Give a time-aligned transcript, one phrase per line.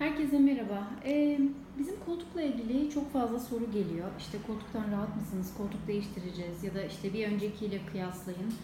[0.00, 0.88] Herkese merhaba.
[1.04, 1.38] Ee,
[1.78, 4.08] bizim koltukla ilgili çok fazla soru geliyor.
[4.18, 5.54] İşte koltuktan rahat mısınız?
[5.56, 8.54] Koltuk değiştireceğiz ya da işte bir öncekiyle kıyaslayın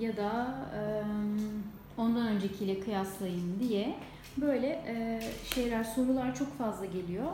[0.00, 0.80] ya da e,
[2.00, 3.96] ondan öncekiyle kıyaslayın diye
[4.36, 5.20] böyle e,
[5.54, 7.32] şeyler, sorular çok fazla geliyor.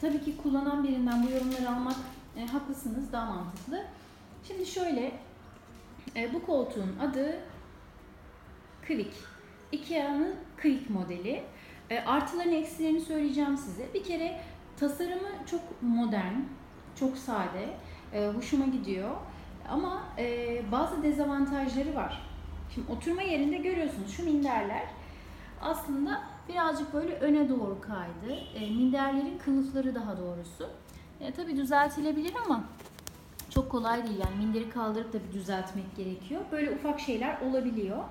[0.00, 1.96] Tabii ki kullanan birinden bu yorumları almak
[2.38, 3.84] e, haklısınız, daha mantıklı.
[4.48, 5.12] Şimdi şöyle,
[6.16, 7.36] e, bu koltuğun adı
[8.86, 9.10] Quick.
[9.72, 11.42] Ikea'nın Quick modeli.
[11.90, 13.94] E, artılarını eksilerini söyleyeceğim size.
[13.94, 14.40] Bir kere
[14.76, 16.34] tasarımı çok modern,
[17.00, 17.68] çok sade,
[18.12, 19.10] e, hoşuma gidiyor.
[19.68, 22.22] Ama e, bazı dezavantajları var.
[22.74, 24.82] Şimdi oturma yerinde görüyorsunuz şu minderler
[25.62, 28.40] aslında birazcık böyle öne doğru kaydı.
[28.54, 30.70] E, minderlerin kılıfları daha doğrusu.
[31.20, 32.64] E, tabii düzeltilebilir ama
[33.50, 36.40] çok kolay değil yani minderi kaldırıp da bir düzeltmek gerekiyor.
[36.52, 38.04] Böyle ufak şeyler olabiliyor.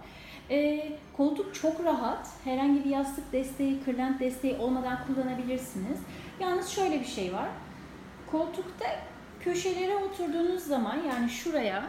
[0.49, 2.27] E, koltuk çok rahat.
[2.43, 5.99] Herhangi bir yastık desteği, kırlent desteği olmadan kullanabilirsiniz.
[6.39, 7.49] Yalnız şöyle bir şey var.
[8.31, 8.85] Koltukta
[9.39, 11.83] köşelere oturduğunuz zaman yani şuraya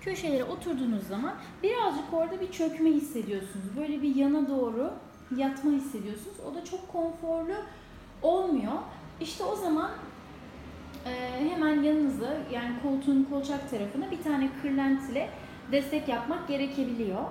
[0.00, 3.76] köşelere oturduğunuz zaman birazcık orada bir çökme hissediyorsunuz.
[3.76, 4.92] Böyle bir yana doğru
[5.36, 6.36] yatma hissediyorsunuz.
[6.50, 7.54] O da çok konforlu
[8.22, 8.72] olmuyor.
[9.20, 9.90] İşte o zaman
[11.06, 11.10] e,
[11.50, 15.28] hemen yanınıza yani koltuğun kolçak tarafına bir tane kırlent ile
[15.72, 17.24] destek yapmak gerekebiliyor.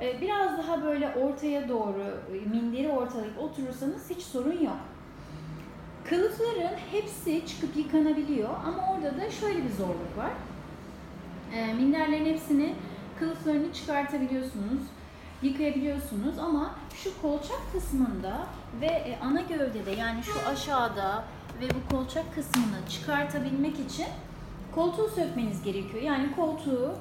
[0.00, 4.76] E, biraz daha böyle ortaya doğru e, minderi ortalayıp oturursanız hiç sorun yok.
[6.04, 10.30] Kılıfların hepsi çıkıp yıkanabiliyor ama orada da şöyle bir zorluk var.
[11.54, 12.74] E, minderlerin hepsini
[13.18, 14.82] kılıflarını çıkartabiliyorsunuz,
[15.42, 18.46] yıkayabiliyorsunuz ama şu kolçak kısmında
[18.80, 21.24] ve e, ana gövdede yani şu aşağıda
[21.60, 24.06] ve bu kolçak kısmını çıkartabilmek için
[24.74, 26.02] koltuğu sökmeniz gerekiyor.
[26.02, 26.94] Yani koltuğu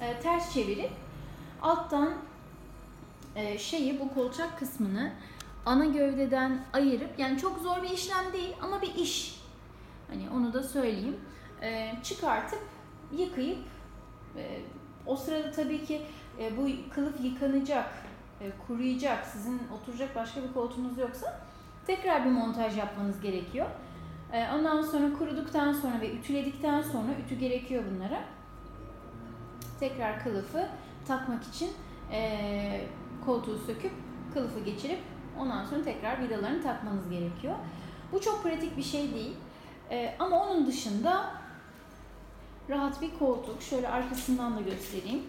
[0.00, 0.90] e, ters çevirip
[1.62, 2.12] alttan
[3.36, 5.12] e, şeyi bu kolçak kısmını
[5.66, 9.42] ana gövdeden ayırıp yani çok zor bir işlem değil ama bir iş.
[10.08, 11.16] Hani onu da söyleyeyim.
[11.62, 12.62] E, çıkartıp
[13.16, 13.58] yıkayıp
[14.36, 14.60] e,
[15.06, 16.02] o sırada tabii ki
[16.38, 17.90] e, bu kılıf yıkanacak,
[18.40, 21.40] e, kuruyacak, sizin oturacak başka bir koltuğunuz yoksa
[21.86, 23.66] tekrar bir montaj yapmanız gerekiyor.
[24.32, 28.22] E, ondan sonra kuruduktan sonra ve ütüledikten sonra ütü gerekiyor bunlara.
[29.80, 30.68] Tekrar kılıfı
[31.06, 31.70] takmak için
[32.12, 32.80] e,
[33.26, 33.92] koltuğu söküp
[34.34, 34.98] kılıfı geçirip
[35.40, 37.54] ondan sonra tekrar vidalarını takmanız gerekiyor.
[38.12, 39.36] Bu çok pratik bir şey değil.
[39.90, 41.30] E, ama onun dışında
[42.70, 43.62] rahat bir koltuk.
[43.62, 45.22] Şöyle arkasından da göstereyim.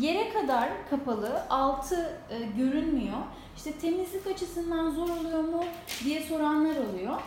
[0.00, 3.18] Yere kadar kapalı, altı e, görünmüyor.
[3.56, 5.64] İşte temizlik açısından zor oluyor mu
[6.04, 7.20] diye soranlar oluyor.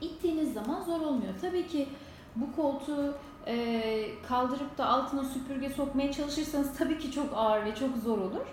[0.00, 1.34] İttiğiniz zaman zor olmuyor.
[1.40, 1.88] Tabii ki
[2.40, 3.14] bu koltuğu
[3.46, 3.82] e,
[4.28, 8.46] kaldırıp da altına süpürge sokmaya çalışırsanız tabii ki çok ağır ve çok zor olur.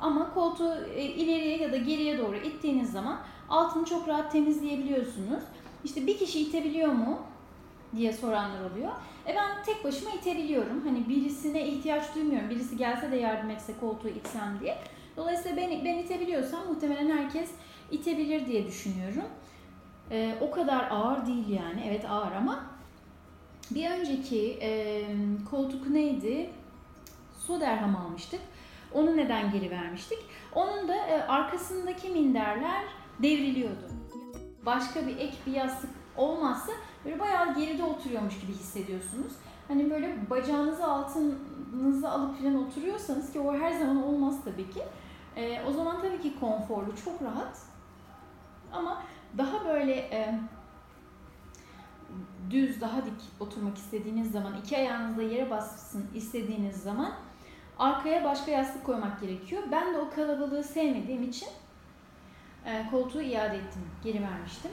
[0.00, 3.18] Ama koltuğu e, ileriye ya da geriye doğru ittiğiniz zaman
[3.48, 5.42] altını çok rahat temizleyebiliyorsunuz.
[5.84, 7.18] İşte bir kişi itebiliyor mu
[7.96, 8.92] diye soranlar oluyor.
[9.26, 10.86] E ben tek başıma itebiliyorum.
[10.86, 12.50] Hani birisine ihtiyaç duymuyorum.
[12.50, 14.78] Birisi gelse de yardım etse koltuğu itsem diye.
[15.16, 17.50] Dolayısıyla ben, ben itebiliyorsam muhtemelen herkes
[17.90, 19.28] itebilir diye düşünüyorum.
[20.10, 21.84] E, o kadar ağır değil yani.
[21.86, 22.77] Evet ağır ama
[23.70, 25.04] bir önceki e,
[25.50, 26.50] koltuk neydi?
[27.38, 28.40] Soderham almıştık.
[28.94, 30.18] Onu neden geri vermiştik?
[30.54, 32.84] Onun da e, arkasındaki minderler
[33.22, 33.88] devriliyordu.
[34.66, 36.72] Başka bir ek bir yastık olmazsa
[37.04, 39.32] böyle bayağı geride oturuyormuş gibi hissediyorsunuz.
[39.68, 44.82] Hani böyle bacağınızı altınızı alıp falan oturuyorsanız ki o her zaman olmaz tabii ki.
[45.36, 47.58] E, o zaman tabii ki konforlu, çok rahat.
[48.72, 49.02] Ama
[49.38, 50.40] daha böyle e,
[52.50, 57.12] düz, daha dik oturmak istediğiniz zaman, iki ayağınızla yere bassın istediğiniz zaman
[57.78, 59.62] arkaya başka yastık koymak gerekiyor.
[59.72, 61.48] Ben de o kalabalığı sevmediğim için
[62.66, 64.70] e, koltuğu iade ettim, geri vermiştim.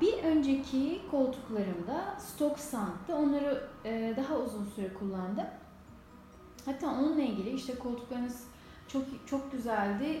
[0.00, 3.16] Bir önceki koltuklarımda stok sandtı.
[3.16, 5.46] Onları e, daha uzun süre kullandım.
[6.64, 8.44] Hatta onunla ilgili işte koltuklarınız
[8.88, 10.20] çok çok güzeldi.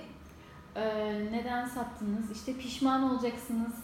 [0.76, 0.84] E,
[1.32, 2.30] neden sattınız?
[2.30, 3.74] İşte pişman olacaksınız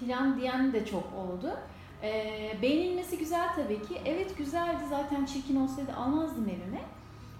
[0.00, 1.56] filan diyen de çok oldu.
[2.02, 2.32] E,
[2.62, 4.00] beğenilmesi güzel tabii ki.
[4.04, 6.82] Evet güzeldi zaten çirkin olsaydı almazdım evime.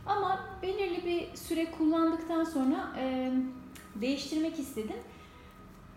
[0.06, 3.32] Ama belirli bir süre kullandıktan sonra e,
[3.94, 4.96] değiştirmek istedim.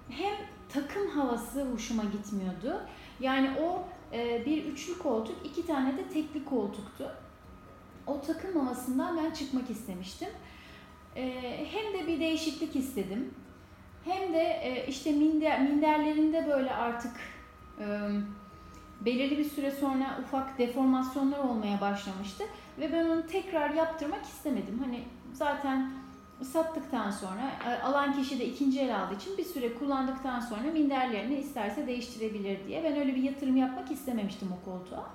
[0.10, 0.36] Hem
[0.70, 2.82] takım havası hoşuma gitmiyordu.
[3.20, 3.84] Yani o
[4.14, 7.12] e, bir üçlü koltuk, iki tane de tekli koltuktu.
[8.08, 10.30] O takım havasından ben çıkmak istemiştim.
[11.16, 11.32] E,
[11.72, 13.34] hem de bir değişiklik istedim.
[14.06, 17.12] Hem de e, işte minder, minderlerinde böyle artık
[17.80, 17.86] e,
[19.02, 22.44] belirli bir süre sonra ufak deformasyonlar olmaya başlamıştı.
[22.80, 24.80] Ve ben onu tekrar yaptırmak istemedim.
[24.86, 25.04] Hani
[25.34, 25.92] zaten
[26.44, 31.36] sattıktan sonra e, alan kişi de ikinci el aldığı için bir süre kullandıktan sonra minderlerini
[31.36, 32.84] isterse değiştirebilir diye.
[32.84, 35.06] Ben öyle bir yatırım yapmak istememiştim o koltuğa.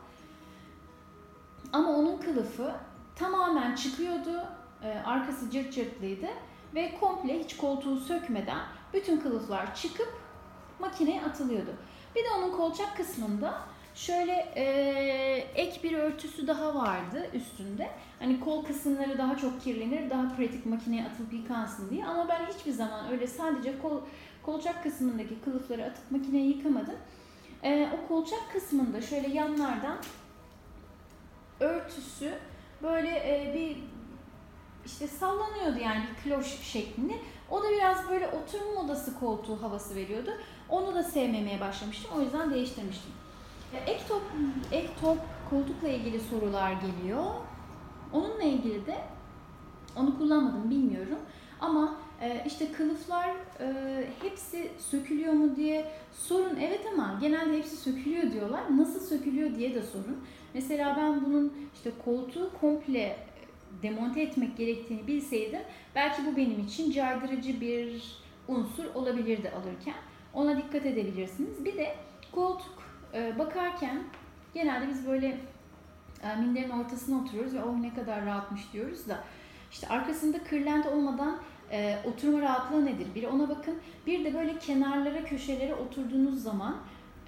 [1.73, 2.73] Ama onun kılıfı
[3.17, 4.45] tamamen çıkıyordu.
[4.83, 6.27] E, arkası cırt cırtlıydı
[6.75, 8.61] ve komple hiç koltuğu sökmeden
[8.93, 10.21] bütün kılıflar çıkıp
[10.79, 11.71] makineye atılıyordu.
[12.17, 13.55] Bir de onun kolçak kısmında
[13.95, 14.65] şöyle e,
[15.55, 17.91] ek bir örtüsü daha vardı üstünde.
[18.19, 22.07] Hani kol kısımları daha çok kirlenir, daha pratik makineye atılıp yıkansın diye.
[22.07, 24.01] Ama ben hiçbir zaman öyle sadece kol
[24.43, 26.97] kolçak kısmındaki kılıfları atıp makineye yıkamadım.
[27.63, 29.97] E, o kolçak kısmında şöyle yanlardan
[31.61, 32.35] örtüsü
[32.83, 33.77] böyle e, bir
[34.87, 37.13] işte sallanıyordu yani bir kloş şeklinde.
[37.51, 40.31] O da biraz böyle oturma odası koltuğu havası veriyordu.
[40.71, 42.11] Onu da sevmemeye başlamıştım.
[42.17, 43.13] O yüzden değiştirmiştim.
[43.87, 44.23] Ek top,
[44.73, 45.19] ek top
[45.51, 47.25] koltukla ilgili sorular geliyor.
[48.13, 48.99] Onunla ilgili de
[49.97, 51.19] onu kullanmadım bilmiyorum.
[51.61, 53.29] Ama e, işte kılıflar
[53.61, 56.57] e, hepsi sökülüyor mu diye sorun.
[56.61, 58.61] Evet ama genelde hepsi sökülüyor diyorlar.
[58.77, 60.25] Nasıl sökülüyor diye de sorun.
[60.55, 63.17] Mesela ben bunun işte koltuğu komple
[63.83, 65.61] demonte etmek gerektiğini bilseydim
[65.95, 68.03] belki bu benim için caydırıcı bir
[68.49, 69.95] unsur olabilirdi alırken.
[70.35, 71.65] Ona dikkat edebilirsiniz.
[71.65, 71.97] Bir de
[72.33, 72.83] koltuk
[73.15, 74.03] e, bakarken
[74.55, 75.37] genelde biz böyle
[76.23, 79.19] e, minderin ortasına oturuyoruz ve oh ne kadar rahatmış diyoruz da
[79.73, 81.39] işte arkasında kırlent olmadan
[81.73, 83.07] e, oturma rahatlığı nedir?
[83.15, 83.79] Bir ona bakın.
[84.07, 86.77] Bir de böyle kenarlara, köşelere oturduğunuz zaman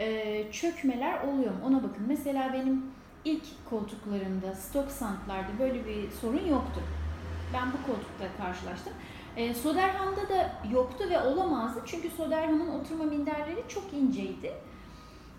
[0.00, 1.58] e, çökmeler oluyor mu?
[1.66, 2.04] Ona bakın.
[2.08, 2.84] Mesela benim
[3.24, 6.80] ilk koltuklarımda, stok santlarda böyle bir sorun yoktu.
[7.54, 8.92] Ben bu koltukla karşılaştım.
[9.36, 11.82] E, Soderham'da da yoktu ve olamazdı.
[11.86, 14.54] Çünkü Soderham'ın oturma minderleri çok inceydi.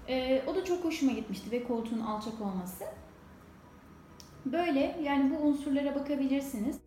[0.08, 2.86] E, o da çok hoşuma gitmişti ve koltuğun alçak olması.
[4.46, 6.78] Böyle yani bu unsurlara bakabilirsiniz.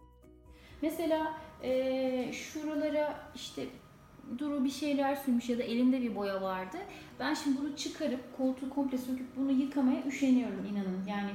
[0.83, 1.33] Mesela
[1.63, 3.67] e, şuralara işte
[4.39, 6.77] Duru bir şeyler sürmüş ya da elinde bir boya vardı.
[7.21, 11.07] Ben şimdi bunu çıkarıp koltuğu komple söküp bunu yıkamaya üşeniyorum inanın.
[11.09, 11.31] Yani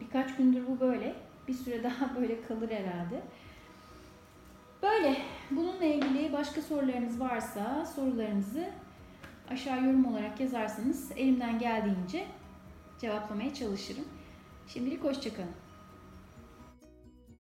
[0.00, 1.14] birkaç gündür bu böyle.
[1.48, 3.22] Bir süre daha böyle kalır herhalde.
[5.04, 5.16] Böyle.
[5.50, 8.70] Bununla ilgili başka sorularınız varsa sorularınızı
[9.50, 12.26] aşağı yorum olarak yazarsanız elimden geldiğince
[13.00, 14.04] cevaplamaya çalışırım.
[14.68, 15.63] Şimdilik hoşçakalın.